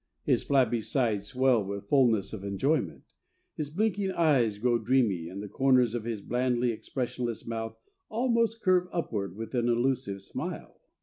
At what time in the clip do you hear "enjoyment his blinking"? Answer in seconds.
2.43-4.09